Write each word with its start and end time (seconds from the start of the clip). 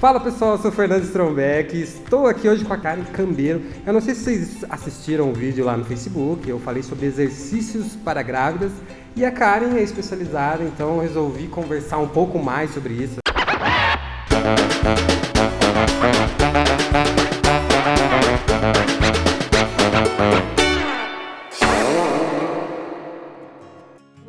Fala 0.00 0.18
pessoal, 0.18 0.52
eu 0.52 0.58
sou 0.58 0.70
o 0.70 0.72
Fernando 0.72 1.04
Strombeck, 1.04 1.78
estou 1.78 2.26
aqui 2.26 2.48
hoje 2.48 2.64
com 2.64 2.72
a 2.72 2.78
Karen 2.78 3.04
Cambeiro. 3.12 3.62
Eu 3.86 3.92
não 3.92 4.00
sei 4.00 4.14
se 4.14 4.22
vocês 4.22 4.64
assistiram 4.70 5.28
o 5.28 5.34
vídeo 5.34 5.62
lá 5.62 5.76
no 5.76 5.84
Facebook, 5.84 6.48
eu 6.48 6.58
falei 6.58 6.82
sobre 6.82 7.04
exercícios 7.04 7.96
para 7.96 8.22
grávidas 8.22 8.72
e 9.14 9.26
a 9.26 9.30
Karen 9.30 9.76
é 9.76 9.82
especializada, 9.82 10.64
então 10.64 10.94
eu 10.94 11.02
resolvi 11.02 11.48
conversar 11.48 11.98
um 11.98 12.08
pouco 12.08 12.38
mais 12.38 12.72
sobre 12.72 12.94
isso. 12.94 13.18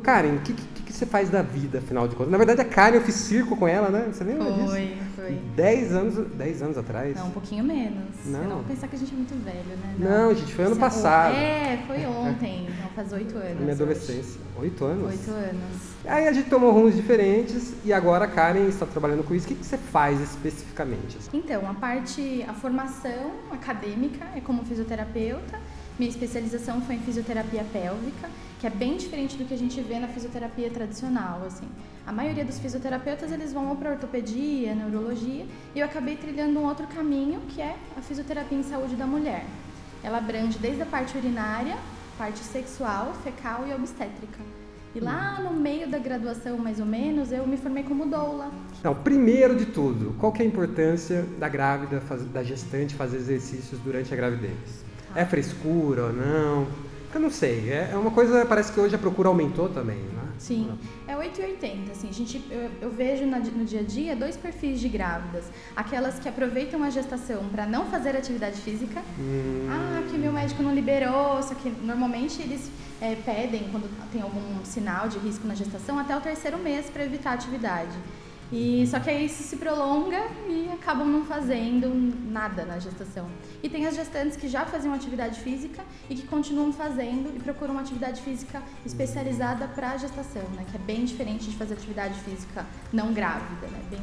Karen, 0.02 0.34
o 0.34 0.40
que, 0.40 0.52
que, 0.52 0.81
você 1.02 1.06
faz 1.06 1.28
da 1.28 1.42
vida, 1.42 1.78
afinal 1.78 2.06
de 2.06 2.14
contas? 2.14 2.30
Na 2.30 2.38
verdade, 2.38 2.60
a 2.60 2.64
Karen, 2.64 2.96
eu 2.96 3.02
fiz 3.02 3.16
circo 3.16 3.56
com 3.56 3.66
ela, 3.66 3.90
né? 3.90 4.08
Você 4.12 4.22
lembra 4.22 4.44
foi, 4.44 4.52
disso? 4.54 4.70
Foi, 4.70 4.98
foi. 5.16 5.38
Dez 5.56 5.92
anos, 5.92 6.28
dez 6.34 6.62
anos 6.62 6.78
atrás? 6.78 7.16
Não, 7.16 7.26
um 7.26 7.30
pouquinho 7.30 7.64
menos. 7.64 8.04
Não. 8.24 8.44
não 8.44 8.64
pensar 8.64 8.86
que 8.86 8.96
a 8.96 8.98
gente 8.98 9.12
é 9.12 9.16
muito 9.16 9.34
velho, 9.44 9.76
né? 9.82 9.94
Não, 9.98 10.28
não 10.28 10.34
gente, 10.34 10.54
foi 10.54 10.64
ano 10.64 10.76
passado. 10.76 11.34
É, 11.34 11.82
foi 11.86 12.06
ontem. 12.06 12.68
Então 12.68 12.90
faz 12.94 13.12
oito 13.12 13.36
anos. 13.36 13.60
Minha 13.60 13.72
adolescência. 13.72 14.40
Oito 14.60 14.84
anos? 14.84 15.10
Oito 15.10 15.30
anos. 15.30 15.92
Aí 16.04 16.28
a 16.28 16.32
gente 16.32 16.48
tomou 16.48 16.72
rumos 16.72 16.94
diferentes 16.94 17.74
e 17.84 17.92
agora 17.92 18.24
a 18.24 18.28
Karen 18.28 18.66
está 18.68 18.86
trabalhando 18.86 19.24
com 19.24 19.34
isso. 19.34 19.46
O 19.46 19.48
que, 19.48 19.54
que 19.56 19.66
você 19.66 19.78
faz 19.78 20.20
especificamente? 20.20 21.18
Então, 21.32 21.68
a 21.68 21.74
parte, 21.74 22.44
a 22.48 22.54
formação 22.54 23.32
acadêmica 23.50 24.24
é 24.36 24.40
como 24.40 24.64
fisioterapeuta. 24.64 25.58
Minha 25.98 26.10
especialização 26.10 26.80
foi 26.80 26.94
em 26.94 27.00
fisioterapia 27.00 27.64
pélvica, 27.70 28.30
que 28.58 28.66
é 28.66 28.70
bem 28.70 28.96
diferente 28.96 29.36
do 29.36 29.44
que 29.44 29.52
a 29.52 29.58
gente 29.58 29.80
vê 29.82 29.98
na 29.98 30.08
fisioterapia 30.08 30.70
tradicional, 30.70 31.42
assim. 31.46 31.68
A 32.06 32.12
maioria 32.12 32.44
dos 32.44 32.58
fisioterapeutas, 32.58 33.30
eles 33.30 33.52
vão 33.52 33.76
para 33.76 33.90
ortopedia, 33.90 34.74
neurologia, 34.74 35.46
e 35.74 35.80
eu 35.80 35.84
acabei 35.84 36.16
trilhando 36.16 36.58
um 36.58 36.64
outro 36.64 36.86
caminho, 36.86 37.40
que 37.50 37.60
é 37.60 37.76
a 37.96 38.00
fisioterapia 38.00 38.56
em 38.56 38.62
saúde 38.62 38.96
da 38.96 39.06
mulher. 39.06 39.44
Ela 40.02 40.18
abrange 40.18 40.58
desde 40.58 40.82
a 40.82 40.86
parte 40.86 41.16
urinária, 41.16 41.76
parte 42.16 42.38
sexual, 42.38 43.12
fecal 43.22 43.66
e 43.68 43.74
obstétrica. 43.74 44.38
E 44.94 45.00
lá 45.00 45.40
no 45.40 45.52
meio 45.52 45.88
da 45.88 45.98
graduação, 45.98 46.58
mais 46.58 46.80
ou 46.80 46.86
menos, 46.86 47.32
eu 47.32 47.46
me 47.46 47.56
formei 47.56 47.82
como 47.82 48.06
doula. 48.06 48.50
Não, 48.82 48.94
primeiro 48.94 49.54
de 49.54 49.66
tudo, 49.66 50.14
qual 50.18 50.32
que 50.32 50.42
é 50.42 50.44
a 50.44 50.48
importância 50.48 51.24
da 51.38 51.48
grávida, 51.48 52.02
da 52.32 52.42
gestante 52.42 52.94
fazer 52.94 53.18
exercícios 53.18 53.80
durante 53.80 54.12
a 54.12 54.16
gravidez? 54.16 54.91
É 55.14 55.24
frescura 55.24 56.06
ou 56.06 56.12
não? 56.12 56.66
Eu 57.14 57.20
não 57.20 57.30
sei. 57.30 57.70
É, 57.70 57.90
é 57.92 57.96
uma 57.96 58.10
coisa, 58.10 58.44
parece 58.46 58.72
que 58.72 58.80
hoje 58.80 58.94
a 58.94 58.98
procura 58.98 59.28
aumentou 59.28 59.68
também, 59.68 59.98
né? 59.98 60.22
Sim, 60.38 60.76
é 61.06 61.16
880. 61.16 61.92
Assim, 61.92 62.08
a 62.08 62.12
gente, 62.12 62.42
eu, 62.50 62.70
eu 62.80 62.90
vejo 62.90 63.24
na, 63.26 63.38
no 63.38 63.64
dia 63.64 63.80
a 63.80 63.82
dia 63.84 64.16
dois 64.16 64.36
perfis 64.36 64.80
de 64.80 64.88
grávidas. 64.88 65.44
Aquelas 65.76 66.18
que 66.18 66.28
aproveitam 66.28 66.82
a 66.82 66.90
gestação 66.90 67.48
para 67.50 67.64
não 67.64 67.86
fazer 67.86 68.16
atividade 68.16 68.60
física. 68.60 69.00
Hum. 69.20 69.68
Ah, 69.70 70.02
que 70.10 70.18
meu 70.18 70.32
médico 70.32 70.62
não 70.62 70.74
liberou. 70.74 71.40
Só 71.42 71.54
que 71.54 71.70
normalmente 71.70 72.42
eles 72.42 72.70
é, 73.00 73.14
pedem, 73.14 73.68
quando 73.70 73.88
tem 74.10 74.22
algum 74.22 74.64
sinal 74.64 75.08
de 75.08 75.18
risco 75.18 75.46
na 75.46 75.54
gestação, 75.54 75.98
até 75.98 76.16
o 76.16 76.20
terceiro 76.20 76.58
mês 76.58 76.90
para 76.90 77.04
evitar 77.04 77.30
a 77.30 77.34
atividade. 77.34 77.96
E 78.52 78.86
só 78.86 79.00
que 79.00 79.08
aí 79.08 79.24
isso 79.24 79.42
se 79.42 79.56
prolonga 79.56 80.28
e 80.46 80.68
acabam 80.74 81.08
não 81.08 81.24
fazendo 81.24 81.88
nada 82.30 82.66
na 82.66 82.78
gestação. 82.78 83.26
E 83.62 83.68
tem 83.68 83.86
as 83.86 83.96
gestantes 83.96 84.36
que 84.36 84.46
já 84.46 84.66
faziam 84.66 84.92
atividade 84.92 85.40
física 85.40 85.82
e 86.10 86.14
que 86.14 86.26
continuam 86.26 86.70
fazendo 86.70 87.34
e 87.34 87.40
procuram 87.40 87.72
uma 87.72 87.80
atividade 87.80 88.20
física 88.20 88.62
especializada 88.84 89.66
para 89.68 89.92
a 89.92 89.96
gestação, 89.96 90.42
né? 90.54 90.66
Que 90.70 90.76
é 90.76 90.80
bem 90.80 91.06
diferente 91.06 91.48
de 91.48 91.56
fazer 91.56 91.74
atividade 91.74 92.20
física 92.20 92.66
não 92.92 93.14
grávida, 93.14 93.66
né? 93.68 93.80
Bem... 93.88 94.00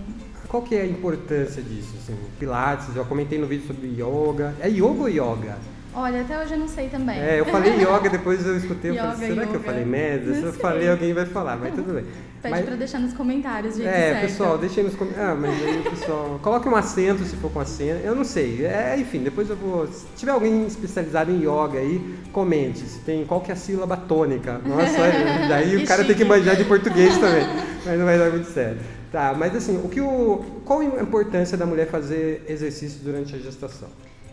Qual 0.48 0.64
que 0.64 0.74
é 0.74 0.82
a 0.82 0.88
importância 0.88 1.62
disso? 1.62 1.94
Assim, 1.98 2.18
pilates, 2.40 2.96
eu 2.96 3.06
comentei 3.06 3.38
no 3.38 3.46
vídeo 3.46 3.68
sobre 3.68 3.88
yoga. 3.90 4.56
É 4.60 4.68
yoga 4.68 5.02
ou 5.02 5.10
yoga? 5.10 5.60
Olha, 5.94 6.22
até 6.22 6.40
hoje 6.40 6.54
eu 6.54 6.60
não 6.60 6.68
sei 6.68 6.88
também. 6.88 7.20
É, 7.20 7.40
eu 7.40 7.46
falei 7.46 7.74
yoga, 7.82 8.10
depois 8.10 8.46
eu 8.46 8.56
escutei, 8.58 8.92
eu 8.92 8.96
falei, 8.96 9.16
será 9.16 9.42
yoga. 9.42 9.48
que 9.48 9.56
eu 9.56 9.62
falei 9.62 9.86
merda? 9.86 10.34
Se 10.34 10.44
eu 10.44 10.54
falei, 10.54 10.90
alguém 10.90 11.14
vai 11.14 11.26
falar, 11.26 11.58
mas 11.58 11.74
tudo 11.74 11.94
bem. 11.94 12.06
Pede 12.42 12.56
mas, 12.56 12.66
pra 12.66 12.76
deixar 12.76 13.00
nos 13.00 13.14
comentários, 13.14 13.76
gente. 13.76 13.88
É, 13.88 14.12
certo. 14.12 14.22
pessoal, 14.22 14.58
deixa 14.58 14.80
aí 14.80 14.86
nos 14.86 14.96
comentários. 14.96 15.30
Ah, 15.30 15.36
mas 15.36 15.62
aí, 15.62 15.84
pessoal, 15.90 16.40
coloque 16.42 16.70
um 16.70 16.76
acento 16.76 17.26
se 17.26 17.36
for 17.36 17.52
com 17.52 17.60
acento. 17.60 18.00
Eu 18.02 18.16
não 18.16 18.24
sei. 18.24 18.66
É, 18.66 18.96
enfim, 18.98 19.20
depois 19.20 19.50
eu 19.50 19.58
vou. 19.58 19.88
Se 19.88 20.06
tiver 20.16 20.32
alguém 20.32 20.66
especializado 20.66 21.32
em 21.32 21.40
yoga 21.40 21.80
aí, 21.80 22.18
comente. 22.32 22.80
Se 22.80 23.00
tem 23.00 23.26
qual 23.26 23.42
que 23.42 23.52
é 23.52 23.54
a 23.54 23.58
sílaba 23.58 23.98
tônica. 23.98 24.62
Nossa, 24.66 25.00
daí 25.50 25.76
o 25.76 25.86
cara 25.86 26.04
chique. 26.04 26.14
tem 26.14 26.16
que 26.16 26.26
manjar 26.26 26.56
de 26.56 26.64
português 26.64 27.18
também. 27.18 27.46
Mas 27.86 28.00
não 28.00 28.06
vai 28.06 28.18
dar 28.18 28.30
muito 28.30 28.50
certo. 28.50 28.80
Tá, 29.12 29.36
mas 29.38 29.56
assim, 29.56 29.78
o 29.84 29.90
que 29.90 30.00
o, 30.00 30.62
qual 30.64 30.80
a 30.80 30.86
importância 30.86 31.58
da 31.58 31.66
mulher 31.66 31.88
fazer 31.88 32.46
exercício 32.48 33.00
durante 33.04 33.36
a 33.36 33.40
gestação? 33.40 33.90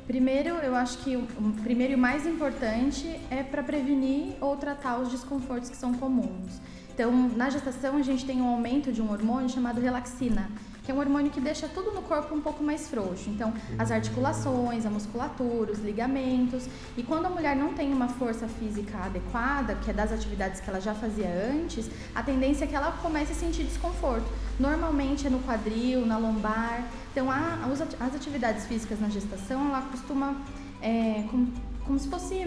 Primeiro, 0.07 0.51
eu 0.51 0.77
acho 0.77 0.99
que 0.99 1.17
o 1.17 1.27
primeiro 1.65 1.95
e 1.95 1.97
mais 1.97 2.25
importante 2.27 3.21
é 3.29 3.43
para 3.43 3.61
prevenir 3.61 4.35
ou 4.41 4.57
tratar 4.57 4.99
os 4.99 5.11
desconfortos 5.11 5.69
que 5.69 5.77
são 5.77 5.95
comuns. 5.95 6.61
Então, 6.95 7.11
na 7.31 7.51
gestação, 7.51 7.97
a 7.97 8.03
gente 8.03 8.25
tem 8.25 8.41
um 8.41 8.47
aumento 8.47 8.93
de 8.93 9.03
um 9.03 9.11
hormônio 9.11 9.49
chamado 9.49 9.81
relaxina, 9.81 10.49
que 10.87 10.93
é 10.93 10.95
um 10.95 10.99
hormônio 10.99 11.33
que 11.33 11.41
deixa 11.41 11.67
tudo 11.67 11.91
no 11.91 12.01
corpo 12.03 12.33
um 12.33 12.41
pouco 12.41 12.63
mais 12.63 12.89
frouxo. 12.89 13.29
Então, 13.29 13.53
as 13.77 13.91
articulações, 13.91 14.87
a 14.87 14.91
musculatura, 14.91 15.73
os 15.73 15.81
ligamentos. 15.81 16.69
E 16.97 17.03
quando 17.03 17.27
a 17.27 17.29
mulher 17.29 17.57
não 17.57 17.75
tem 17.75 17.93
uma 17.93 18.09
força 18.09 18.47
física 18.47 18.97
adequada, 18.99 19.75
que 19.75 19.91
é 19.91 19.93
das 19.93 20.13
atividades 20.13 20.61
que 20.61 20.71
ela 20.71 20.81
já 20.81 20.95
fazia 20.95 21.29
antes, 21.53 21.91
a 22.15 22.23
tendência 22.23 22.65
é 22.65 22.69
que 22.69 22.77
ela 22.77 22.93
comece 23.03 23.33
a 23.33 23.35
sentir 23.35 23.65
desconforto. 23.65 24.31
Normalmente 24.61 25.27
é 25.27 25.31
no 25.31 25.41
quadril, 25.41 26.07
na 26.07 26.19
lombar. 26.19 26.87
Então, 27.11 27.29
a, 27.29 27.59
as 28.01 28.15
atividades 28.15 28.65
físicas 28.67 29.01
na 29.01 29.09
gestação, 29.09 29.69
ela 29.69 29.83
costuma. 29.91 30.37
É, 30.81 31.25
como, 31.31 31.53
como 31.85 31.99
se 31.99 32.09
fosse 32.09 32.45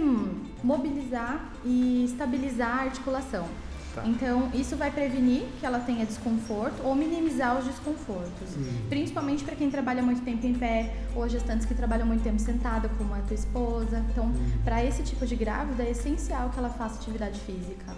mobilizar 0.63 1.51
e 1.65 2.05
estabilizar 2.05 2.79
a 2.79 2.81
articulação. 2.83 3.47
Tá. 3.93 4.03
Então, 4.05 4.49
isso 4.53 4.75
vai 4.75 4.91
prevenir 4.91 5.43
que 5.59 5.65
ela 5.65 5.79
tenha 5.79 6.05
desconforto 6.05 6.81
ou 6.83 6.95
minimizar 6.95 7.57
os 7.57 7.65
desconfortos. 7.65 8.55
Uhum. 8.55 8.87
Principalmente 8.87 9.43
para 9.43 9.55
quem 9.55 9.69
trabalha 9.69 10.01
muito 10.01 10.21
tempo 10.21 10.45
em 10.45 10.53
pé 10.53 10.93
ou 11.15 11.27
gestantes 11.27 11.65
que 11.65 11.73
trabalham 11.73 12.05
muito 12.05 12.23
tempo 12.23 12.39
sentada, 12.39 12.89
como 12.97 13.13
a 13.13 13.19
tua 13.19 13.35
esposa. 13.35 14.05
Então, 14.11 14.25
uhum. 14.25 14.51
para 14.63 14.83
esse 14.85 15.03
tipo 15.03 15.25
de 15.25 15.35
grávida, 15.35 15.83
é 15.83 15.91
essencial 15.91 16.49
que 16.49 16.59
ela 16.59 16.69
faça 16.69 16.99
atividade 16.99 17.39
física. 17.39 17.93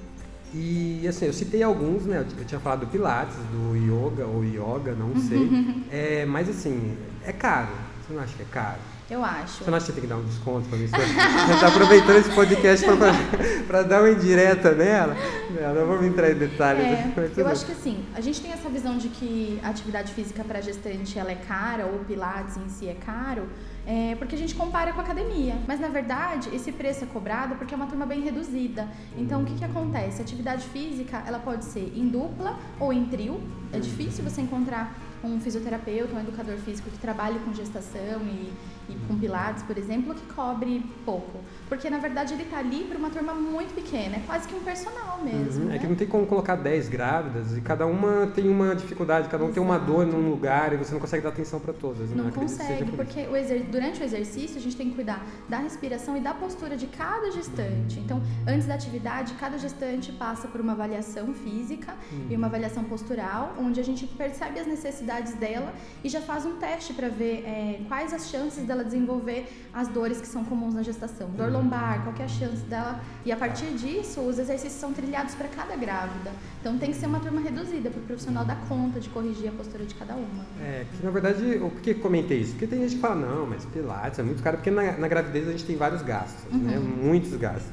E 0.54 1.08
assim, 1.08 1.26
eu 1.26 1.34
citei 1.34 1.64
alguns, 1.64 2.06
né? 2.06 2.26
Eu 2.38 2.46
tinha 2.46 2.60
falado 2.60 2.82
do 2.82 2.88
Pilates, 2.88 3.36
do 3.52 3.76
Yoga 3.76 4.26
ou 4.26 4.44
Yoga, 4.44 4.94
não 4.94 5.16
sei. 5.16 5.50
é, 5.90 6.26
mas 6.26 6.50
assim, 6.50 6.98
é 7.24 7.32
caro. 7.32 7.70
Você 8.12 8.18
não 8.18 8.24
acha 8.24 8.36
que 8.36 8.42
é 8.42 8.46
caro? 8.52 8.80
Eu 9.10 9.24
acho. 9.24 9.64
Você 9.64 9.72
não 9.72 9.78
acha 9.78 9.86
que 9.86 9.92
tem 9.94 10.02
que 10.02 10.08
dar 10.08 10.18
um 10.18 10.24
desconto 10.24 10.68
para 10.68 10.78
mim? 10.78 10.86
Você 10.88 11.54
está 11.54 11.68
aproveitando 11.68 12.18
esse 12.18 12.32
podcast 12.32 12.86
para 13.68 13.84
dar 13.84 14.02
uma 14.02 14.12
indireta 14.12 14.74
nela? 14.74 15.16
Não, 15.50 15.76
não 15.76 15.86
vou 15.86 16.06
entrar 16.06 16.30
em 16.30 16.36
detalhes. 16.36 16.84
É, 16.84 17.14
eu 17.38 17.48
acho 17.48 17.66
que 17.66 17.72
assim, 17.72 18.04
a 18.14 18.20
gente 18.20 18.42
tem 18.42 18.52
essa 18.52 18.68
visão 18.68 18.98
de 18.98 19.08
que 19.08 19.60
a 19.64 19.70
atividade 19.70 20.14
física 20.14 20.44
para 20.44 20.60
gestante 20.60 21.18
ela 21.18 21.32
é 21.32 21.36
cara, 21.36 21.86
ou 21.86 22.02
o 22.02 22.06
Pilates 22.06 22.58
em 22.58 22.68
si 22.68 22.90
é 22.90 22.96
caro, 22.96 23.48
é, 23.88 24.16
porque 24.16 24.36
a 24.36 24.38
gente 24.38 24.56
compara 24.56 24.92
com 24.92 25.00
a 25.00 25.04
academia. 25.04 25.56
Mas 25.66 25.80
na 25.80 25.88
verdade, 25.88 26.50
esse 26.54 26.72
preço 26.74 27.06
é 27.06 27.08
cobrado 27.08 27.56
porque 27.56 27.74
é 27.74 27.78
uma 27.78 27.88
turma 27.88 28.06
bem 28.06 28.22
reduzida. 28.22 28.88
Então 29.18 29.44
o 29.44 29.46
que, 29.46 29.56
que 29.56 29.66
acontece? 29.66 30.22
A 30.22 30.26
atividade 30.26 30.68
física 30.68 31.24
ela 31.26 31.40
pode 31.40 31.64
ser 31.64 31.94
em 31.96 32.10
dupla 32.10 32.60
ou 32.78 32.92
em 32.92 33.06
trio. 33.06 33.42
É 33.72 33.80
difícil 33.80 34.22
você 34.22 34.42
encontrar 34.42 34.94
um 35.24 35.40
fisioterapeuta, 35.40 36.16
um 36.16 36.20
educador 36.20 36.58
físico 36.58 36.90
que 36.90 36.98
trabalhe 36.98 37.40
com 37.40 37.54
gestação 37.54 38.22
e 38.26 38.52
e 38.92 39.08
com 39.08 39.18
Pilates, 39.18 39.64
por 39.64 39.78
exemplo, 39.78 40.14
que 40.14 40.26
cobre 40.34 40.84
pouco. 41.06 41.40
Porque, 41.68 41.90
na 41.90 41.98
verdade, 41.98 42.34
ele 42.34 42.44
está 42.44 42.58
ali 42.58 42.84
para 42.84 42.98
uma 42.98 43.10
turma 43.10 43.34
muito 43.34 43.74
pequena. 43.74 44.18
É 44.18 44.20
quase 44.26 44.48
que 44.48 44.56
um 44.56 44.60
personal 44.60 45.20
mesmo. 45.24 45.64
Uhum. 45.64 45.70
Né? 45.70 45.76
É 45.76 45.80
que 45.80 45.88
não 45.88 45.96
tem 45.96 46.08
como 46.08 46.26
colocar 46.26 46.56
10 46.56 46.90
grávidas 46.90 47.58
e 47.58 47.62
cada 47.62 47.86
uma 47.86 48.28
tem 48.28 48.50
uma 48.50 48.76
dificuldade, 48.76 49.30
cada 49.30 49.44
um 49.44 49.48
Exato. 49.48 49.62
tem 49.62 49.64
uma 49.64 49.80
dor 49.80 50.06
num 50.06 50.30
lugar 50.30 50.74
e 50.74 50.78
você 50.78 50.92
não 50.92 51.00
consegue 51.00 51.24
dar 51.24 51.30
atenção 51.30 51.60
para 51.60 51.74
todas. 51.74 52.10
Não, 52.12 52.26
não 52.26 52.32
consegue, 52.32 52.92
porque 52.92 53.22
o 53.28 53.36
exer... 53.36 53.64
durante 53.72 54.02
o 54.02 54.04
exercício 54.04 54.58
a 54.58 54.62
gente 54.62 54.76
tem 54.76 54.90
que 54.90 54.96
cuidar 54.96 55.26
da 55.48 55.58
respiração 55.58 56.18
e 56.18 56.20
da 56.20 56.34
postura 56.34 56.76
de 56.76 56.88
cada 56.88 57.32
gestante. 57.32 57.98
Uhum. 57.98 58.04
Então, 58.04 58.24
antes 58.48 58.68
da 58.68 58.76
atividade, 58.76 59.34
cada 59.36 59.58
gestante 59.58 60.12
passa 60.12 60.48
por 60.48 60.60
uma 60.60 60.74
avaliação 60.74 61.34
física 61.34 61.94
uhum. 62.12 62.28
e 62.30 62.36
uma 62.36 62.48
avaliação 62.48 62.84
postural, 62.84 63.56
onde 63.60 63.80
a 63.80 63.84
gente 63.84 64.06
percebe 64.06 64.60
as 64.60 64.68
necessidades 64.68 65.11
dela 65.36 65.74
e 66.04 66.10
já 66.10 66.22
faz 66.22 66.46
um 66.46 66.58
teste 66.58 66.94
para 66.94 67.08
ver 67.08 67.44
é, 67.46 67.80
quais 67.88 68.14
as 68.14 68.30
chances 68.30 68.66
dela 68.66 68.84
desenvolver 68.84 69.48
as 69.74 69.88
dores 69.88 70.20
que 70.20 70.28
são 70.28 70.44
comuns 70.44 70.74
na 70.74 70.84
gestação. 70.84 71.30
Dor 71.30 71.48
uhum 71.48 71.62
lombar, 71.62 72.04
qual 72.04 72.16
é 72.20 72.24
a 72.24 72.28
chance 72.28 72.64
dela. 72.64 73.00
E 73.26 73.32
a 73.32 73.38
partir 73.38 73.68
disso, 73.74 74.22
os 74.22 74.40
exercícios 74.40 74.80
são 74.80 74.94
trilhados 74.94 75.36
para 75.36 75.48
cada 75.48 75.76
grávida. 75.76 76.32
Então 76.60 76.78
tem 76.78 76.92
que 76.92 76.98
ser 76.98 77.08
uma 77.08 77.20
turma 77.20 77.42
reduzida 77.42 77.90
para 77.90 78.00
o 78.00 78.04
profissional 78.04 78.46
dar 78.46 78.60
conta 78.68 79.00
de 79.00 79.10
corrigir 79.10 79.50
a 79.50 79.52
postura 79.52 79.86
de 79.86 79.96
cada 79.96 80.16
uma. 80.16 80.46
É, 80.62 80.86
que 80.92 81.04
na 81.04 81.12
verdade, 81.12 81.60
por 81.60 81.82
que 81.82 81.94
comentei 81.96 82.40
isso? 82.40 82.52
Porque 82.52 82.68
tem 82.68 82.82
gente 82.82 82.96
que 82.96 83.02
fala, 83.02 83.16
não, 83.16 83.48
mas 83.48 83.66
Pilates 83.66 84.20
é 84.20 84.24
muito 84.24 84.42
caro, 84.44 84.58
porque 84.58 84.72
na, 84.72 84.94
na 84.94 85.08
gravidez 85.08 85.48
a 85.48 85.52
gente 85.52 85.66
tem 85.66 85.76
vários 85.76 86.02
gastos, 86.02 86.52
né? 86.52 86.78
uhum. 86.78 86.84
né? 86.84 87.04
Muitos 87.04 87.34
gastos. 87.36 87.72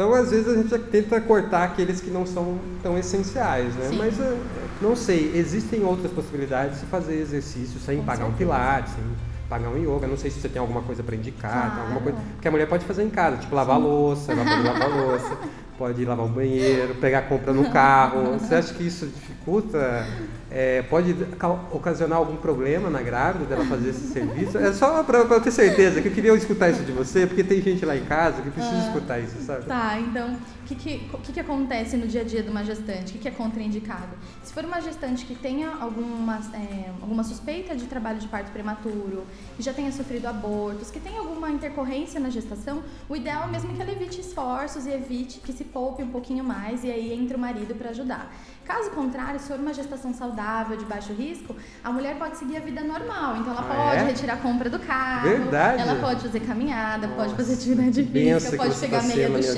Então, 0.00 0.14
às 0.14 0.30
vezes, 0.30 0.48
a 0.48 0.54
gente 0.54 0.78
tenta 0.90 1.20
cortar 1.20 1.62
aqueles 1.64 2.00
que 2.00 2.08
não 2.08 2.24
são 2.24 2.58
tão 2.82 2.96
essenciais, 2.98 3.74
né? 3.74 3.88
Sim. 3.90 3.98
Mas, 3.98 4.18
eh, 4.18 4.34
não 4.80 4.96
sei, 4.96 5.30
existem 5.34 5.84
outras 5.84 6.10
possibilidades 6.10 6.80
de 6.80 6.86
fazer 6.86 7.16
exercício 7.20 7.78
sem 7.78 7.98
Com 7.98 8.04
pagar 8.04 8.24
um 8.24 8.28
certeza. 8.28 8.50
pilates, 8.50 8.94
sem 8.94 9.04
pagar 9.50 9.68
um 9.68 9.76
yoga. 9.76 10.06
Não 10.06 10.16
sei 10.16 10.30
se 10.30 10.40
você 10.40 10.48
tem 10.48 10.60
alguma 10.60 10.80
coisa 10.82 11.02
para 11.02 11.14
indicar, 11.16 11.72
tem 11.72 11.80
alguma 11.82 12.00
Claro. 12.00 12.16
coisa 12.16 12.18
que 12.40 12.48
a 12.48 12.50
mulher 12.50 12.66
pode 12.68 12.84
fazer 12.86 13.02
em 13.02 13.10
casa, 13.10 13.36
tipo 13.38 13.54
lavar 13.54 13.78
louça, 13.80 14.32
ela 14.32 14.44
pode 14.44 14.62
lavar 14.62 14.88
louça, 14.88 15.36
pode 15.76 16.04
lavar 16.04 16.24
o 16.26 16.28
banheiro, 16.28 16.94
pegar 16.94 17.22
compra 17.22 17.52
no 17.52 17.68
carro. 17.70 18.38
Você 18.38 18.54
acha 18.54 18.72
que 18.72 18.86
isso 18.86 19.06
dificulta? 19.06 20.06
É, 20.52 20.82
pode 20.82 21.14
ca- 21.38 21.48
ocasionar 21.70 22.18
algum 22.18 22.34
problema 22.36 22.90
na 22.90 23.00
grávida 23.00 23.44
dela 23.44 23.64
fazer 23.66 23.90
esse 23.90 24.08
serviço? 24.08 24.58
É 24.58 24.72
só 24.72 25.02
para 25.04 25.18
eu 25.18 25.40
ter 25.40 25.52
certeza 25.52 26.02
que 26.02 26.08
eu 26.08 26.12
queria 26.12 26.34
escutar 26.34 26.70
isso 26.70 26.82
de 26.82 26.90
você, 26.90 27.24
porque 27.24 27.44
tem 27.44 27.62
gente 27.62 27.84
lá 27.86 27.96
em 27.96 28.04
casa 28.04 28.42
que 28.42 28.50
precisa 28.50 28.74
Ah. 28.76 28.86
escutar 28.88 29.18
isso, 29.20 29.40
sabe? 29.44 29.64
Tá, 29.66 29.98
então, 30.00 30.32
o 30.34 30.66
que, 30.66 30.74
que, 30.74 30.98
que, 31.22 31.32
que 31.34 31.40
acontece 31.40 31.96
no 31.96 32.06
dia 32.08 32.22
a 32.22 32.24
dia 32.24 32.42
de 32.42 32.50
uma 32.50 32.64
gestante? 32.64 33.10
O 33.10 33.12
que, 33.12 33.18
que 33.20 33.28
é 33.28 33.30
contraindicado? 33.30 34.08
Se 34.42 34.52
for 34.52 34.64
uma 34.64 34.80
gestante 34.80 35.24
que 35.24 35.36
tenha 35.36 35.70
alguma, 35.80 36.40
é, 36.52 36.90
alguma 37.00 37.22
suspeita 37.22 37.76
de 37.76 37.84
trabalho 37.86 38.18
de 38.18 38.26
parto 38.26 38.50
prematuro, 38.50 39.22
que 39.56 39.62
já 39.62 39.72
tenha 39.72 39.92
sofrido 39.92 40.26
abortos, 40.26 40.90
que 40.90 40.98
tenha 41.00 41.18
alguma 41.18 41.50
intercorrência 41.50 42.18
na 42.20 42.30
gestação, 42.30 42.82
o 43.08 43.16
ideal 43.16 43.44
é 43.44 43.46
mesmo 43.48 43.74
que 43.74 43.80
ela 43.82 43.90
evite 43.92 44.20
esforços 44.20 44.86
e 44.86 44.90
evite 44.90 45.40
que 45.40 45.52
se 45.52 45.64
poupe 45.64 46.02
um 46.02 46.08
pouquinho 46.08 46.42
mais 46.44 46.84
e 46.84 46.90
aí 46.90 47.12
entre 47.12 47.36
o 47.36 47.38
marido 47.38 47.74
para 47.74 47.90
ajudar. 47.90 48.32
Caso 48.64 48.90
contrário, 48.90 49.40
se 49.40 49.48
for 49.48 49.58
uma 49.58 49.74
gestação 49.74 50.14
saudável, 50.14 50.76
de 50.76 50.84
baixo 50.84 51.12
risco, 51.12 51.56
a 51.82 51.90
mulher 51.90 52.16
pode 52.16 52.36
seguir 52.36 52.56
a 52.56 52.60
vida 52.60 52.82
normal. 52.82 53.36
Então 53.38 53.52
ela 53.52 53.62
Ah, 53.68 53.74
pode 53.90 54.02
é? 54.02 54.06
retirar 54.06 54.34
a 54.34 54.36
compra 54.36 54.70
do 54.70 54.78
carro, 54.78 55.28
Verdade. 55.28 55.82
ela 55.82 55.96
pode 55.96 56.20
fazer 56.20 56.40
caminhada, 56.40 57.08
pode 57.08 57.18
Nossa, 57.30 57.36
fazer 57.36 57.54
atividade 57.54 58.04
física, 58.04 58.56
pode 58.56 58.78
pegar 58.78 59.00
tá 59.00 59.06
meia 59.08 59.28
do 59.28 59.34
vida. 59.36 59.52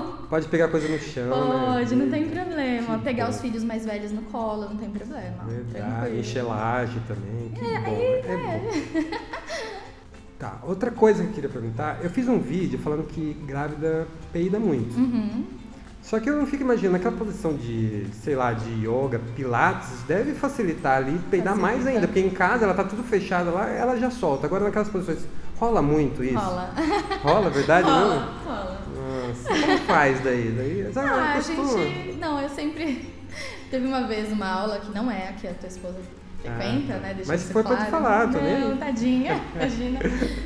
Chão. 0.00 0.18
Pode 0.28 0.48
pegar 0.48 0.68
coisa 0.68 0.88
no 0.88 0.98
chão, 0.98 1.24
né? 1.24 1.74
Pode, 1.74 1.96
não 1.96 2.10
tem 2.10 2.28
problema. 2.28 2.98
Que 2.98 3.04
Pegar 3.04 3.24
bom. 3.24 3.30
os 3.30 3.40
filhos 3.40 3.64
mais 3.64 3.84
velhos 3.84 4.12
no 4.12 4.22
colo, 4.22 4.68
não 4.68 4.76
tem 4.76 4.90
problema. 4.90 5.44
Verdade, 5.46 6.40
laje 6.42 7.00
também, 7.06 7.50
que 7.50 7.60
bom. 7.60 7.96
É 7.96 8.36
bom. 8.36 9.18
Tá, 10.38 10.60
outra 10.62 10.92
coisa 10.92 11.24
que 11.24 11.30
eu 11.30 11.34
queria 11.34 11.50
perguntar, 11.50 11.98
eu 12.00 12.08
fiz 12.08 12.28
um 12.28 12.38
vídeo 12.38 12.78
falando 12.78 13.04
que 13.08 13.34
grávida 13.44 14.06
peida 14.32 14.56
muito. 14.56 14.96
Uhum. 14.96 15.44
Só 16.00 16.20
que 16.20 16.30
eu 16.30 16.36
não 16.36 16.46
fico 16.46 16.62
imaginando 16.62 16.96
aquela 16.96 17.16
posição 17.16 17.54
de, 17.54 18.06
sei 18.22 18.36
lá, 18.36 18.52
de 18.52 18.70
yoga, 18.86 19.20
pilates, 19.34 20.04
deve 20.06 20.32
facilitar 20.34 20.98
ali, 20.98 21.20
peidar 21.28 21.56
mais 21.56 21.78
Facilita. 21.78 21.96
ainda, 21.96 22.06
porque 22.06 22.20
em 22.20 22.30
casa 22.30 22.64
ela 22.64 22.72
tá 22.72 22.84
tudo 22.84 23.02
fechada 23.02 23.50
lá, 23.50 23.68
ela 23.68 23.96
já 23.96 24.10
solta. 24.10 24.46
Agora 24.46 24.64
naquelas 24.64 24.88
posições, 24.88 25.26
rola 25.58 25.82
muito 25.82 26.22
isso? 26.24 26.34
Rola. 26.38 26.70
Rola, 27.22 27.50
verdade 27.50 27.88
rola, 27.88 28.14
não? 28.44 28.52
rola. 28.52 28.78
Nossa, 29.28 29.48
como 29.60 29.78
faz 29.78 30.20
daí? 30.20 30.50
daí 30.56 30.92
sabe, 30.92 31.08
Ah, 31.08 31.34
a 31.34 31.40
gente. 31.40 32.18
Não, 32.18 32.40
eu 32.40 32.48
sempre. 32.48 33.14
Teve 33.70 33.86
uma 33.86 34.06
vez 34.06 34.32
uma 34.32 34.46
aula 34.48 34.78
que 34.80 34.90
não 34.94 35.10
é 35.10 35.28
a 35.28 35.32
que 35.32 35.46
a 35.46 35.52
tua 35.52 35.68
esposa 35.68 35.98
frequenta, 36.40 36.94
Ah, 36.94 36.98
né? 37.00 37.14
Deixa 37.14 37.30
mas 37.30 37.40
isso 37.40 37.48
se 37.48 37.52
for, 37.52 37.62
pode 37.62 37.76
claro. 37.76 37.90
falar 37.90 38.26
não, 38.28 38.32
também. 38.32 38.76
tadinha, 38.78 39.40
imagina. 39.54 40.00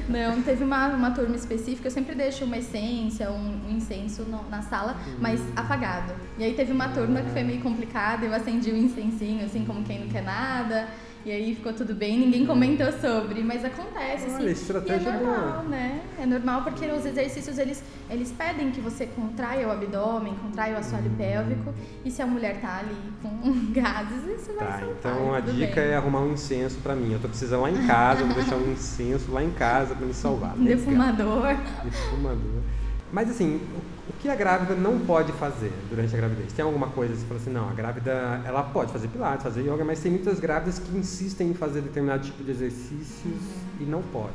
Não, 0.09 0.43
teve 0.43 0.65
uma, 0.65 0.89
uma 0.89 1.11
turma 1.13 1.37
específica, 1.37 1.87
eu 1.87 1.93
sempre 1.93 2.15
deixo 2.17 2.45
uma 2.45 2.57
essência, 2.57 3.31
um, 3.31 3.69
um 3.69 3.77
incenso 3.77 4.23
no- 4.23 4.49
na 4.51 4.63
sala, 4.63 4.97
mas 5.21 5.39
Hum. 5.41 5.53
apagado. 5.55 6.13
E 6.39 6.43
aí 6.45 6.55
teve 6.55 6.73
uma 6.73 6.89
turma 6.89 7.21
que 7.21 7.31
foi 7.31 7.45
meio 7.45 7.61
complicada, 7.61 8.25
eu 8.27 8.35
acendi 8.35 8.71
o 8.73 8.77
incensinho, 8.77 9.45
assim, 9.45 9.65
como 9.65 9.85
quem 9.85 10.01
não 10.01 10.09
quer 10.09 10.23
nada. 10.25 10.89
E 11.25 11.31
aí 11.31 11.55
ficou 11.55 11.73
tudo 11.73 11.95
bem, 11.95 12.19
ninguém 12.19 12.45
comentou 12.45 12.91
sobre, 12.93 13.45
mas 13.45 13.65
acontece, 13.65 14.25
Olha, 14.27 14.35
assim. 14.39 14.47
estratégia 14.51 15.09
é 15.11 15.13
normal, 15.13 15.41
boa. 15.53 15.63
né? 15.63 16.01
É 16.21 16.27
normal 16.27 16.63
porque 16.65 16.85
os 16.87 17.07
exercícios, 17.07 17.59
eles, 17.59 17.81
eles 18.11 18.33
pedem 18.37 18.73
que 18.73 18.81
você 18.81 19.07
contraia 19.07 19.69
o 19.69 19.71
abdômen, 19.71 20.35
contraia 20.35 20.75
o 20.75 20.79
assoalho 20.79 21.09
pélvico. 21.17 21.73
E 22.05 22.11
se 22.11 22.21
a 22.23 22.27
mulher 22.27 22.61
tá 22.61 22.79
ali 22.81 22.97
com 23.23 23.31
gases, 23.73 24.25
isso 24.41 24.53
vai 24.59 24.67
Tá, 24.67 24.81
soltar. 24.81 25.13
então 25.13 25.33
a 25.35 25.39
dica 25.41 25.81
bem. 25.81 25.91
é 25.91 25.97
arrumar 25.97 26.21
um 26.23 26.33
incenso 26.33 26.79
pra 26.83 26.97
mim. 26.97 27.13
Eu 27.13 27.21
tô 27.21 27.29
precisando 27.29 27.63
lá 27.63 27.71
em 27.71 27.87
casa, 27.87 28.25
vou 28.25 28.35
deixar 28.35 28.57
um 28.57 28.73
incenso 28.73 29.31
lá 29.31 29.45
em 29.45 29.53
casa 29.53 29.95
pra 29.95 30.05
me 30.05 30.15
salvar. 30.15 30.55
Um 30.59 30.65
defumador. 30.65 31.55
Defumador. 31.85 32.63
Mas 33.13 33.29
assim, 33.29 33.61
o 34.09 34.13
que 34.23 34.29
a 34.31 34.35
grávida 34.35 34.75
não 34.75 34.99
pode 35.01 35.33
fazer 35.33 35.71
durante 35.91 36.15
a 36.15 36.17
gravidez? 36.17 36.51
Tem 36.55 36.65
alguma 36.65 36.87
coisa 36.89 37.13
que 37.13 37.21
você 37.21 37.27
fala 37.27 37.41
assim, 37.41 37.51
não, 37.51 37.69
a 37.69 37.73
grávida 37.75 38.41
ela 38.47 38.63
pode 38.63 38.91
fazer 38.91 39.09
pilates, 39.09 39.43
fazer 39.43 39.61
yoga, 39.61 39.85
mas 39.85 40.01
tem 40.01 40.11
muitas 40.11 40.41
grávidas 40.41 40.79
que 40.79 40.97
insistem 40.97 41.51
em 41.51 41.55
fazer 41.55 41.83
determinado 41.83 42.25
tipo 42.25 42.43
de 42.43 42.51
exercícios 42.51 43.43
e 43.79 43.85
não 43.85 44.01
pode. 44.01 44.33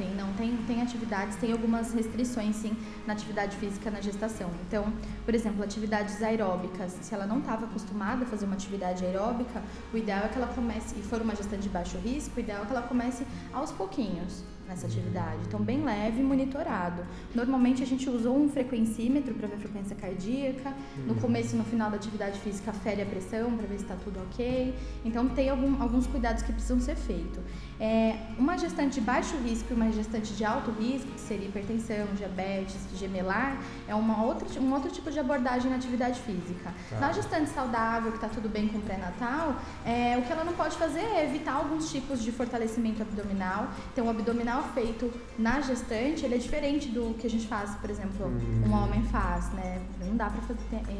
Sim, 0.00 0.14
não, 0.14 0.32
tem, 0.32 0.56
tem 0.66 0.80
atividades, 0.80 1.36
tem 1.36 1.52
algumas 1.52 1.92
restrições, 1.92 2.56
sim, 2.56 2.74
na 3.06 3.12
atividade 3.12 3.54
física 3.56 3.90
na 3.90 4.00
gestação. 4.00 4.50
Então, 4.66 4.90
por 5.26 5.34
exemplo, 5.34 5.62
atividades 5.62 6.22
aeróbicas, 6.22 6.92
se 7.02 7.14
ela 7.14 7.26
não 7.26 7.40
estava 7.40 7.66
acostumada 7.66 8.24
a 8.24 8.26
fazer 8.26 8.46
uma 8.46 8.54
atividade 8.54 9.04
aeróbica, 9.04 9.62
o 9.92 9.98
ideal 9.98 10.24
é 10.24 10.28
que 10.28 10.38
ela 10.38 10.46
comece, 10.46 10.98
e 10.98 11.02
for 11.02 11.20
uma 11.20 11.36
gestante 11.36 11.64
de 11.64 11.68
baixo 11.68 11.98
risco, 11.98 12.34
o 12.34 12.40
ideal 12.40 12.62
é 12.62 12.64
que 12.64 12.72
ela 12.72 12.80
comece 12.80 13.26
aos 13.52 13.72
pouquinhos 13.72 14.42
nessa 14.70 14.86
atividade. 14.86 15.38
Então, 15.46 15.60
bem 15.60 15.82
leve 15.82 16.20
e 16.20 16.22
monitorado. 16.22 17.02
Normalmente, 17.34 17.82
a 17.82 17.86
gente 17.86 18.08
usou 18.08 18.40
um 18.40 18.48
frequencímetro 18.48 19.34
para 19.34 19.48
ver 19.48 19.56
a 19.56 19.58
frequência 19.58 19.96
cardíaca. 19.96 20.72
No 21.06 21.16
começo 21.16 21.56
e 21.56 21.58
no 21.58 21.64
final 21.64 21.90
da 21.90 21.96
atividade 21.96 22.38
física, 22.38 22.72
fere 22.72 23.02
a 23.02 23.06
pressão 23.06 23.56
para 23.56 23.66
ver 23.66 23.78
se 23.78 23.82
está 23.82 23.96
tudo 23.96 24.20
ok. 24.20 24.74
Então, 25.04 25.28
tem 25.28 25.50
algum, 25.50 25.82
alguns 25.82 26.06
cuidados 26.06 26.42
que 26.42 26.52
precisam 26.52 26.80
ser 26.80 26.94
feitos. 26.94 27.42
É, 27.80 28.16
uma 28.38 28.56
gestante 28.56 28.94
de 28.94 29.00
baixo 29.00 29.36
risco 29.38 29.72
e 29.72 29.74
uma 29.74 29.89
gestante 29.92 30.32
de 30.32 30.44
alto 30.44 30.70
risco, 30.70 31.08
que 31.10 31.20
seria 31.20 31.48
hipertensão, 31.48 32.06
diabetes, 32.16 32.76
gemelar, 32.94 33.58
é 33.88 33.94
uma 33.94 34.22
outra, 34.24 34.46
um 34.60 34.72
outro 34.72 34.90
tipo 34.90 35.10
de 35.10 35.18
abordagem 35.18 35.70
na 35.70 35.76
atividade 35.76 36.20
física. 36.20 36.72
Tá. 36.90 37.00
Na 37.00 37.12
gestante 37.12 37.50
saudável, 37.50 38.10
que 38.10 38.18
está 38.18 38.28
tudo 38.28 38.48
bem 38.48 38.68
com 38.68 38.78
o 38.78 38.82
pré-natal, 38.82 39.56
é, 39.84 40.16
o 40.18 40.22
que 40.22 40.32
ela 40.32 40.44
não 40.44 40.52
pode 40.52 40.76
fazer 40.76 41.00
é 41.00 41.24
evitar 41.24 41.54
alguns 41.54 41.90
tipos 41.90 42.22
de 42.22 42.30
fortalecimento 42.32 43.02
abdominal. 43.02 43.68
Então, 43.92 44.06
o 44.06 44.10
abdominal 44.10 44.62
feito 44.74 45.12
na 45.38 45.60
gestante, 45.60 46.24
ele 46.24 46.34
é 46.34 46.38
diferente 46.38 46.88
do 46.88 47.14
que 47.14 47.26
a 47.26 47.30
gente 47.30 47.46
faz, 47.46 47.74
por 47.76 47.90
exemplo, 47.90 48.26
Hum. 48.26 48.64
um 48.66 48.72
homem 48.72 49.02
faz, 49.04 49.50
né? 49.52 49.80
Não 50.00 50.16
dá 50.16 50.30
para 50.30 50.42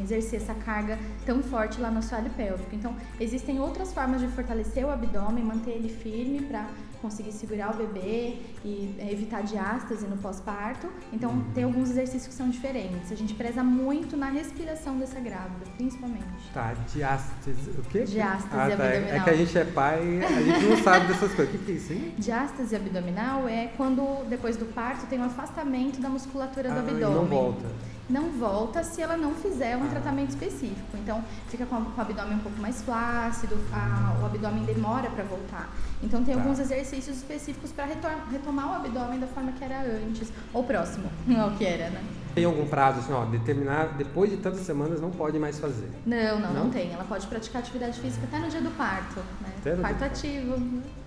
exercer 0.03 0.41
essa 0.41 0.55
carga 0.55 0.99
tão 1.27 1.43
forte 1.43 1.81
lá 1.81 1.91
no 1.91 1.99
assoalho 1.99 2.31
pélvico. 2.31 2.75
Então, 2.75 2.95
existem 3.19 3.61
outras 3.61 3.93
formas 3.93 4.21
de 4.21 4.29
fortalecer 4.29 4.85
o 4.85 4.91
abdômen, 4.91 5.45
manter 5.45 5.73
ele 5.73 5.89
firme 5.89 6.41
para 6.43 6.67
conseguir 7.01 7.33
segurar 7.33 7.75
o 7.75 7.77
bebê 7.77 8.37
e 8.65 8.95
é, 8.99 9.11
evitar 9.11 9.43
diástase 9.43 10.07
no 10.07 10.17
pós-parto. 10.19 10.89
Então, 11.13 11.31
Uhum. 11.31 11.45
tem 11.55 11.65
alguns 11.65 11.91
exercícios 11.91 12.27
que 12.29 12.35
são 12.35 12.49
diferentes. 12.51 13.11
A 13.11 13.15
gente 13.15 13.35
preza 13.35 13.63
muito 13.65 14.17
na 14.17 14.27
respiração 14.29 14.99
dessa 14.99 15.19
grávida, 15.21 15.65
principalmente. 15.77 16.25
Tá, 16.53 16.75
diástase, 16.93 17.71
o 17.79 17.83
quê? 17.83 18.05
Diástase 18.05 18.73
ah, 18.73 18.77
tá. 18.77 18.85
É 18.85 18.97
abdominal. 18.99 19.25
que 19.25 19.31
a 19.31 19.37
gente 19.37 19.59
é 19.59 19.65
pai, 19.65 20.21
a 20.25 20.43
gente 20.43 20.67
não 20.67 20.77
sabe 20.83 21.07
dessas 21.09 21.33
coisas. 21.35 21.55
O 21.55 21.59
que, 21.59 21.65
que 21.65 21.73
é 21.73 21.75
isso 21.75 21.93
aí? 21.93 22.15
Diástase 22.19 22.77
abdominal 22.77 23.49
é 23.49 23.69
quando, 23.77 24.25
depois 24.29 24.57
do 24.57 24.67
parto, 24.67 25.07
tem 25.07 25.19
um 25.19 25.25
afastamento 25.25 26.01
da 26.01 26.09
musculatura 26.09 26.69
do 26.71 26.75
Ah, 26.81 26.83
e 26.83 26.91
abdômen. 26.91 27.15
não 27.15 27.25
volta. 27.27 27.67
Não 28.11 28.29
volta 28.31 28.83
se 28.83 29.01
ela 29.01 29.17
não 29.17 29.35
fizer 29.35 29.77
um 29.77 29.85
Ah. 29.85 29.89
tratamento 29.89 30.31
específico. 30.31 30.97
Então, 30.97 31.23
fica 31.49 31.65
com, 31.65 31.77
o 31.77 31.93
abdômen 32.01 32.35
um 32.35 32.41
pouco 32.41 32.61
mais 32.61 32.83
flácido, 32.83 33.57
a- 33.73 34.17
o 34.21 34.27
abdômen 34.27 34.65
demora 34.65 35.09
para 35.09 35.23
voltar. 35.25 35.71
Então, 36.03 36.25
tem 36.25 36.35
Tá. 36.35 36.41
alguns 36.41 36.59
exercícios 36.59 37.19
específicos 37.19 37.71
para 37.71 37.87
retomar 38.31 38.69
o 38.73 38.75
abdômen 38.75 39.21
da 39.21 39.29
forma 39.29 39.53
que 39.53 39.63
era 39.63 39.81
antes, 39.83 40.33
ou 40.53 40.65
próximo 40.65 41.09
ao 41.41 41.53
que 41.53 41.65
era, 41.65 41.89
né? 41.91 42.03
Tem 42.41 42.47
algum 42.47 42.67
prazo 42.67 43.01
assim, 43.01 43.13
ó, 43.13 43.25
determinar, 43.27 43.95
depois 43.99 44.31
de 44.31 44.39
tantas 44.39 44.61
semanas 44.61 44.99
não 45.01 45.11
pode 45.11 45.39
mais 45.39 45.59
fazer. 45.59 45.91
Não, 46.07 46.39
não, 46.41 46.53
não, 46.55 46.65
Não? 46.65 46.71
tem. 46.71 46.91
Ela 46.93 47.05
pode 47.05 47.27
praticar 47.27 47.61
atividade 47.61 48.01
física 48.01 48.27
até 48.27 48.39
no 48.43 48.49
dia 48.49 48.63
do 48.63 48.71
parto, 48.71 49.21
né? 49.43 49.53
Até 49.61 49.75
parto 49.77 49.99
do 49.99 50.05
ativo. 50.07 50.57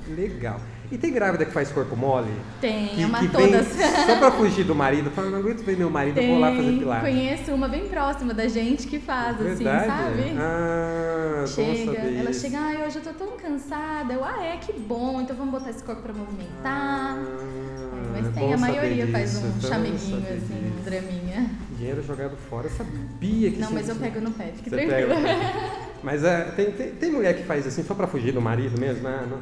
Legal. 0.10 0.60
E 0.92 0.98
tem 0.98 1.12
grávida 1.12 1.44
que 1.46 1.52
faz 1.52 1.72
corpo 1.72 1.96
mole? 1.96 2.30
Tem, 2.62 2.90
Que, 2.90 3.02
ama 3.04 3.18
que 3.20 3.28
vem 3.28 3.52
todas. 3.52 3.68
só 4.06 4.16
pra 4.20 4.30
fugir 4.32 4.64
do 4.64 4.76
marido, 4.76 5.10
fala, 5.10 5.32
não 5.32 5.40
aguento 5.40 5.64
ver 5.64 5.76
meu 5.76 5.90
marido, 5.90 6.20
eu 6.20 6.28
vou 6.28 6.40
lá 6.40 6.52
fazer 6.52 6.62
Tem, 6.70 6.78
pilates. 6.80 7.10
conheço 7.10 7.52
uma 7.56 7.68
bem 7.68 7.88
próxima 7.88 8.32
da 8.34 8.48
gente 8.48 8.86
que 8.86 9.00
faz, 9.00 9.36
assim, 9.42 9.64
Verdade? 9.64 9.88
sabe? 9.88 10.36
Ah, 10.38 11.46
Chega, 11.48 11.98
ela 12.00 12.30
isso. 12.30 12.42
chega, 12.42 12.60
ai, 12.60 12.86
hoje 12.86 12.98
eu 12.98 13.02
tô 13.02 13.14
tão 13.14 13.36
cansada. 13.38 14.14
Eu, 14.14 14.24
ah, 14.24 14.44
é, 14.44 14.58
que 14.58 14.72
bom, 14.74 15.20
então 15.22 15.36
vamos 15.36 15.52
botar 15.52 15.72
esse 15.72 15.84
corpo 15.84 16.02
pra 16.04 16.14
movimentar. 16.14 17.18
Ah, 17.18 17.93
Mas 18.24 18.38
é 18.38 18.40
tem, 18.40 18.54
a 18.54 18.58
maioria 18.58 19.08
faz 19.08 19.38
um 19.38 19.52
bom 19.52 19.62
chameguinho, 19.62 20.22
saber 20.22 20.34
assim, 20.38 20.74
um 20.80 20.84
draminha. 20.84 21.50
Dinheiro 21.78 22.04
jogado 22.04 22.38
fora, 22.50 22.68
eu 22.68 22.72
sabia 22.72 23.52
que 23.52 23.60
Não, 23.60 23.72
mas 23.72 23.90
eu 23.90 23.96
pego 23.96 24.22
no 24.22 24.32
pé, 24.32 24.54
fique 24.56 24.70
tranquila. 24.70 25.16
Mas 26.04 26.22
é, 26.22 26.52
tem, 26.52 26.70
tem, 26.70 26.92
tem 26.92 27.12
mulher 27.14 27.34
que 27.34 27.44
faz 27.44 27.66
assim 27.66 27.82
só 27.82 27.96
pra 27.96 28.06
fugir 28.06 28.34
do 28.34 28.42
marido 28.42 28.78
mesmo? 28.78 29.08
Ah, 29.08 29.26
não 29.26 29.38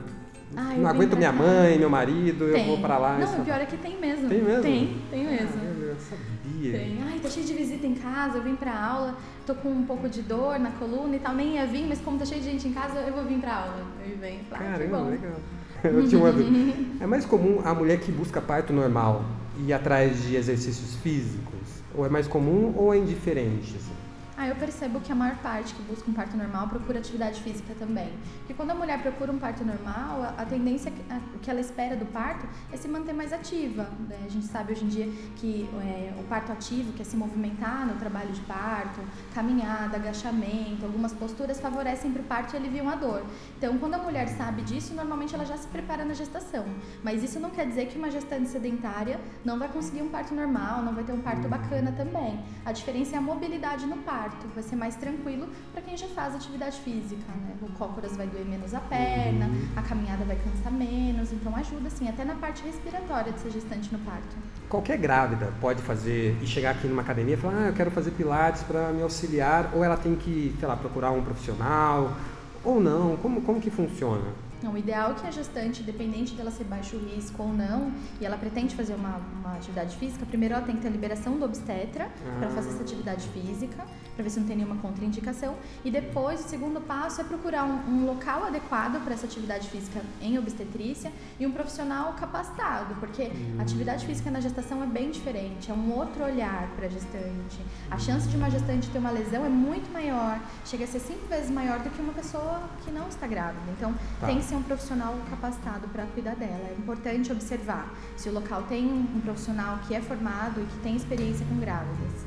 eu 0.55 0.63
não 0.63 0.75
vim 0.75 0.85
aguento 0.85 1.17
minha 1.17 1.31
cá. 1.31 1.37
mãe, 1.37 1.77
meu 1.79 1.89
marido, 1.89 2.45
eu 2.45 2.53
Tem. 2.53 2.67
vou 2.67 2.77
pra 2.79 2.97
lá. 2.97 3.17
Não, 3.17 3.41
o 3.41 3.45
pior 3.45 3.61
é 3.61 3.65
que 3.65 3.77
tem 3.77 3.99
mesmo. 3.99 4.27
Tem 4.27 4.41
mesmo? 4.41 4.61
Tem, 4.61 4.97
tem 5.09 5.25
mesmo. 5.25 5.47
Caramba, 5.47 5.85
eu 5.85 5.95
sabia. 5.95 6.71
Tem. 6.77 7.03
Ai, 7.03 7.19
tá 7.19 7.29
cheio 7.29 7.45
de 7.45 7.53
visita 7.53 7.87
em 7.87 7.95
casa, 7.95 8.37
eu 8.37 8.43
vim 8.43 8.55
pra 8.55 8.77
aula, 8.77 9.17
tô 9.45 9.55
com 9.55 9.69
um 9.69 9.83
pouco 9.85 10.09
de 10.09 10.21
dor 10.21 10.59
na 10.59 10.71
coluna 10.71 11.15
e 11.15 11.19
tal, 11.19 11.33
nem 11.33 11.55
ia 11.55 11.65
vir, 11.65 11.85
mas 11.87 11.99
como 12.01 12.17
tá 12.19 12.25
cheio 12.25 12.41
de 12.41 12.51
gente 12.51 12.67
em 12.67 12.73
casa, 12.73 12.99
eu 12.99 13.13
vou 13.13 13.23
vir 13.23 13.39
pra 13.39 13.55
aula. 13.55 13.85
Eu 14.05 14.17
venho, 14.17 14.41
ah, 14.51 14.57
que 14.57 14.63
Caramba, 14.63 14.97
bom. 14.97 15.09
legal. 15.09 15.35
Eu 15.89 16.07
tinha 16.07 16.21
uma 16.21 16.31
dúvida. 16.31 16.73
É 16.99 17.07
mais 17.07 17.25
comum 17.25 17.61
a 17.63 17.73
mulher 17.73 17.99
que 17.99 18.11
busca 18.11 18.39
parto 18.41 18.71
normal 18.71 19.23
ir 19.65 19.73
atrás 19.73 20.23
de 20.23 20.35
exercícios 20.35 20.95
físicos 20.95 21.83
Ou 21.95 22.05
é 22.05 22.09
mais 22.09 22.27
comum 22.27 22.73
ou 22.75 22.93
é 22.93 22.97
indiferente? 22.97 23.75
Assim? 23.75 23.91
Ah, 24.37 24.47
eu 24.47 24.55
percebo 24.55 24.99
que 25.01 25.11
a 25.11 25.15
maior 25.15 25.35
parte 25.37 25.73
que 25.75 25.81
busca 25.83 26.09
um 26.09 26.13
parto 26.13 26.37
normal 26.37 26.67
procura 26.67 26.99
atividade 26.99 27.41
física 27.41 27.75
também. 27.77 28.09
Porque 28.39 28.53
quando 28.53 28.71
a 28.71 28.73
mulher 28.73 29.01
procura 29.01 29.31
um 29.31 29.37
parto 29.37 29.63
normal, 29.63 30.33
a, 30.37 30.45
tendência, 30.45 30.91
o 31.35 31.39
que 31.39 31.51
ela 31.51 31.59
espera 31.59 31.95
do 31.95 32.05
parto 32.05 32.47
é 32.71 32.77
se 32.77 32.87
manter 32.87 33.13
mais 33.13 33.33
ativa. 33.33 33.89
Né? 34.07 34.17
A 34.25 34.29
gente 34.29 34.45
sabe 34.45 34.71
hoje 34.71 34.85
em 34.85 34.87
dia 34.87 35.09
que 35.35 35.69
é, 35.83 36.13
o 36.17 36.23
parto 36.23 36.51
ativo, 36.51 36.93
que 36.93 37.01
é 37.01 37.05
se 37.05 37.17
movimentar 37.17 37.85
no 37.85 37.95
trabalho 37.95 38.31
de 38.31 38.41
parto, 38.41 39.01
caminhada, 39.33 39.97
agachamento, 39.97 40.85
algumas 40.85 41.13
posturas 41.13 41.59
favorecem 41.59 42.11
para 42.11 42.21
o 42.21 42.25
parto 42.25 42.53
e 42.53 42.57
aliviam 42.57 42.89
a 42.89 42.95
dor. 42.95 43.23
Então, 43.57 43.77
quando 43.77 43.95
a 43.95 43.99
mulher 43.99 44.27
sabe 44.29 44.61
disso, 44.61 44.93
normalmente 44.93 45.35
ela 45.35 45.45
já 45.45 45.57
se 45.57 45.67
prepara 45.67 46.05
na 46.05 46.13
gestação. 46.13 46.65
Mas 47.03 47.21
isso 47.21 47.39
não 47.39 47.49
quer 47.49 47.67
dizer 47.67 47.87
que 47.87 47.97
uma 47.97 48.09
gestante 48.09 48.47
sedentária 48.47 49.19
não 49.43 49.59
vai 49.59 49.67
conseguir 49.67 50.01
um 50.01 50.09
parto 50.09 50.33
normal, 50.33 50.81
não 50.81 50.93
vai 50.93 51.03
ter 51.03 51.11
um 51.11 51.21
parto 51.21 51.47
bacana 51.49 51.91
também. 51.91 52.39
A 52.65 52.71
diferença 52.71 53.15
é 53.15 53.19
a 53.19 53.21
mobilidade 53.21 53.85
no 53.85 53.97
parto 53.97 54.20
vai 54.53 54.63
ser 54.63 54.75
mais 54.75 54.95
tranquilo 54.95 55.47
para 55.71 55.81
quem 55.81 55.95
já 55.97 56.07
faz 56.07 56.35
atividade 56.35 56.79
física, 56.79 57.31
né? 57.31 57.55
O 57.61 57.71
cócoras 57.73 58.15
vai 58.15 58.27
doer 58.27 58.45
menos 58.45 58.73
a 58.73 58.79
perna, 58.79 59.45
uhum. 59.45 59.67
a 59.75 59.81
caminhada 59.81 60.23
vai 60.25 60.37
cansar 60.37 60.71
menos, 60.71 61.31
então 61.31 61.55
ajuda 61.55 61.87
assim, 61.87 62.09
até 62.09 62.25
na 62.25 62.35
parte 62.35 62.63
respiratória 62.63 63.31
de 63.31 63.39
ser 63.39 63.51
gestante 63.51 63.91
no 63.91 63.99
parto. 63.99 64.35
Qualquer 64.69 64.97
grávida 64.97 65.51
pode 65.59 65.81
fazer 65.81 66.37
e 66.41 66.47
chegar 66.47 66.71
aqui 66.71 66.87
numa 66.87 67.01
academia 67.01 67.33
e 67.33 67.37
falar, 67.37 67.57
ah, 67.57 67.67
eu 67.67 67.73
quero 67.73 67.91
fazer 67.91 68.11
pilates 68.11 68.63
para 68.63 68.91
me 68.91 69.01
auxiliar, 69.01 69.71
ou 69.73 69.83
ela 69.83 69.97
tem 69.97 70.15
que, 70.15 70.55
sei 70.59 70.67
lá, 70.67 70.75
procurar 70.75 71.11
um 71.11 71.23
profissional, 71.23 72.15
ou 72.63 72.79
não, 72.79 73.17
como, 73.17 73.41
como 73.41 73.59
que 73.59 73.69
funciona? 73.69 74.50
Não, 74.61 74.73
o 74.73 74.77
ideal 74.77 75.11
é 75.11 75.13
que 75.15 75.27
a 75.27 75.31
gestante, 75.31 75.81
independente 75.81 76.33
dela 76.35 76.51
ser 76.51 76.65
baixo 76.65 76.97
risco 76.97 77.41
ou 77.41 77.51
não, 77.51 77.91
e 78.19 78.25
ela 78.25 78.37
pretende 78.37 78.75
fazer 78.75 78.93
uma, 78.93 79.17
uma 79.39 79.53
atividade 79.55 79.95
física, 79.97 80.25
primeiro 80.25 80.53
ela 80.53 80.63
tem 80.63 80.75
que 80.75 80.81
ter 80.81 80.87
a 80.87 80.91
liberação 80.91 81.37
do 81.37 81.45
obstetra 81.45 82.05
ah. 82.05 82.39
para 82.39 82.49
fazer 82.49 82.69
essa 82.69 82.83
atividade 82.83 83.27
física, 83.29 83.83
para 84.15 84.23
ver 84.23 84.29
se 84.29 84.39
não 84.39 84.47
tem 84.47 84.57
nenhuma 84.57 84.75
contraindicação. 84.77 85.55
E 85.83 85.89
depois, 85.89 86.45
o 86.45 86.47
segundo 86.47 86.79
passo 86.81 87.21
é 87.21 87.23
procurar 87.23 87.63
um, 87.65 87.89
um 87.89 88.05
local 88.05 88.45
adequado 88.45 89.03
para 89.03 89.13
essa 89.13 89.25
atividade 89.25 89.67
física 89.69 90.01
em 90.21 90.37
obstetrícia 90.37 91.11
e 91.39 91.47
um 91.47 91.51
profissional 91.51 92.13
capacitado, 92.13 92.95
porque 92.95 93.23
hum. 93.23 93.55
a 93.57 93.63
atividade 93.63 94.05
física 94.05 94.29
na 94.29 94.39
gestação 94.39 94.83
é 94.83 94.85
bem 94.85 95.09
diferente, 95.09 95.71
é 95.71 95.73
um 95.73 95.91
outro 95.97 96.23
olhar 96.23 96.69
para 96.75 96.85
a 96.85 96.89
gestante. 96.89 97.59
A 97.89 97.97
chance 97.97 98.27
de 98.27 98.35
uma 98.35 98.49
gestante 98.49 98.89
ter 98.89 98.99
uma 98.99 99.11
lesão 99.11 99.43
é 99.43 99.49
muito 99.49 99.91
maior, 99.91 100.39
chega 100.65 100.83
a 100.83 100.87
ser 100.87 100.99
cinco 100.99 101.25
vezes 101.27 101.49
maior 101.49 101.79
do 101.79 101.89
que 101.89 102.01
uma 102.01 102.13
pessoa 102.13 102.61
que 102.83 102.91
não 102.91 103.07
está 103.07 103.25
grávida. 103.25 103.63
Então, 103.77 103.93
tá. 104.19 104.27
tem 104.27 104.41
ser 104.51 104.57
um 104.57 104.63
profissional 104.63 105.17
capacitado 105.29 105.87
para 105.87 106.05
cuidar 106.07 106.35
dela. 106.35 106.67
É 106.69 106.75
importante 106.77 107.31
observar 107.31 107.89
se 108.17 108.27
o 108.27 108.33
local 108.33 108.63
tem 108.63 108.85
um 108.85 109.21
profissional 109.21 109.79
que 109.87 109.95
é 109.95 110.01
formado 110.01 110.59
e 110.59 110.65
que 110.65 110.77
tem 110.79 110.97
experiência 110.97 111.45
com 111.45 111.55
grávidas. 111.55 112.25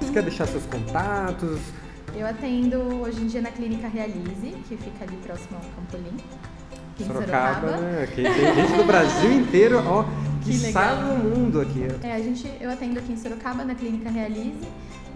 Você 0.00 0.12
quer 0.12 0.22
deixar 0.22 0.46
seus 0.46 0.66
contatos? 0.66 1.60
Eu 2.16 2.26
atendo 2.26 2.78
hoje 3.00 3.22
em 3.22 3.26
dia 3.28 3.42
na 3.42 3.52
Clínica 3.52 3.86
Realize, 3.86 4.56
que 4.68 4.76
fica 4.76 5.04
ali 5.04 5.16
próximo 5.18 5.56
ao 5.56 5.62
Campolim. 5.76 6.16
Sorocaba, 6.98 7.60
Sorocaba. 7.60 7.76
Né? 7.76 8.02
Aqui 8.02 8.22
tem 8.22 8.54
gente 8.54 8.76
do 8.76 8.84
Brasil 8.84 9.32
inteiro, 9.32 9.82
ó, 9.86 10.04
que, 10.42 10.50
que 10.50 10.72
sabe 10.72 11.10
o 11.10 11.18
mundo 11.18 11.60
aqui. 11.60 11.86
É, 12.02 12.14
a 12.14 12.18
gente, 12.18 12.50
eu 12.60 12.70
atendo 12.70 12.98
aqui 12.98 13.12
em 13.12 13.16
Sorocaba, 13.16 13.64
na 13.64 13.74
Clínica 13.76 14.10
Realize. 14.10 14.66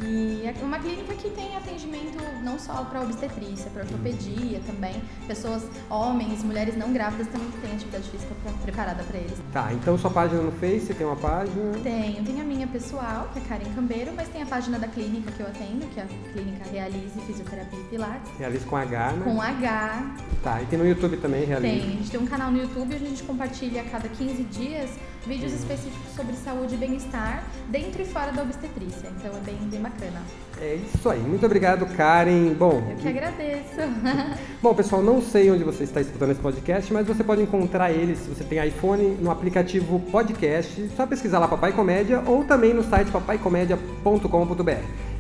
E 0.00 0.43
é 0.47 0.55
uma 0.62 0.78
clínica 0.78 1.14
que 1.14 1.31
tem 1.31 1.57
atendimento 1.57 2.19
não 2.43 2.59
só 2.59 2.85
para 2.85 3.02
obstetrícia, 3.02 3.71
para 3.71 3.83
ortopedia 3.83 4.61
também. 4.67 5.02
Pessoas, 5.26 5.64
homens, 5.90 6.43
mulheres 6.45 6.76
não 6.76 6.93
grávidas 6.93 7.26
também 7.28 7.49
têm 7.61 7.73
atividade 7.73 8.09
física 8.09 8.35
preparada 8.62 9.02
para 9.02 9.19
eles. 9.19 9.38
Tá, 9.52 9.73
então 9.73 9.99
sua 9.99 10.11
página 10.11 10.40
no 10.43 10.52
Face, 10.52 10.87
você 10.87 10.95
tem 10.95 11.07
uma 11.07 11.17
página? 11.17 11.73
Tenho, 11.83 12.25
tem 12.25 12.40
a 12.40 12.45
minha 12.45 12.67
pessoal, 12.67 13.28
que 13.33 13.38
é 13.38 13.43
Karen 13.43 13.73
Cambeiro, 13.75 14.12
mas 14.14 14.28
tem 14.28 14.43
a 14.43 14.47
página 14.47 14.78
da 14.78 14.87
clínica 14.87 15.33
que 15.33 15.40
eu 15.40 15.47
atendo, 15.47 15.87
que 15.87 16.00
é 16.00 16.05
a 16.05 16.33
Clínica 16.33 16.71
Realize 16.71 17.21
Fisioterapia 17.26 17.78
e 17.78 17.85
Pilates. 17.85 18.31
Realize 18.38 18.64
com 18.64 18.76
H, 18.76 19.12
né? 19.12 19.25
Com 19.25 19.43
H. 19.43 20.14
Tá, 20.43 20.62
e 20.62 20.67
tem 20.67 20.78
no 20.78 20.87
YouTube 20.87 21.17
também, 21.17 21.45
Realize? 21.45 21.81
Tem, 21.81 21.88
a 21.88 21.97
gente 21.97 22.11
tem 22.11 22.21
um 22.21 22.26
canal 22.26 22.50
no 22.50 22.59
YouTube, 22.59 22.95
a 22.95 22.99
gente 22.99 23.23
compartilha 23.25 23.83
a 23.83 23.85
cada 23.85 24.09
15 24.09 24.43
dias 24.45 24.90
vídeos 25.29 25.53
específicos 25.53 26.15
sobre 26.17 26.35
saúde 26.35 26.75
e 26.75 26.79
bem-estar 26.79 27.45
dentro 27.69 28.01
e 28.01 28.05
fora 28.07 28.33
da 28.33 28.43
obstetrícia. 28.43 29.09
Então 29.17 29.31
é 29.37 29.41
bem, 29.41 29.57
bem 29.71 29.81
bacana. 29.81 30.23
É 30.61 30.77
isso 30.77 31.09
aí. 31.09 31.21
Muito 31.21 31.45
obrigado, 31.45 31.87
Karen. 31.95 32.55
Bom, 32.55 32.83
eu 32.91 32.97
que 32.97 33.07
agradeço. 33.07 33.77
Bom, 34.63 34.75
pessoal, 34.75 35.03
não 35.03 35.21
sei 35.21 35.51
onde 35.51 35.63
você 35.63 35.85
está 35.85 36.01
escutando 36.01 36.31
esse 36.31 36.41
podcast, 36.41 36.93
mas 36.93 37.07
você 37.07 37.23
pode 37.23 37.43
encontrar 37.43 37.93
ele 37.93 38.17
se 38.17 38.29
você 38.29 38.43
tem 38.43 38.67
iPhone 38.67 39.19
no 39.21 39.31
aplicativo 39.31 40.01
Podcast. 40.11 40.91
Só 40.97 41.07
pesquisar 41.07 41.39
lá 41.39 41.47
Papai 41.47 41.73
Comédia 41.73 42.23
ou 42.27 42.45
também 42.45 42.73
no 42.73 42.83
site 42.83 43.11
papaicomédia.com.br. 43.11 44.71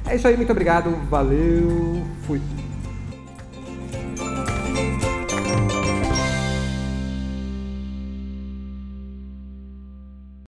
É 0.06 0.16
isso 0.16 0.26
aí, 0.26 0.36
muito 0.36 0.50
obrigado. 0.50 0.90
Valeu. 1.10 2.02
Fui. 2.26 2.40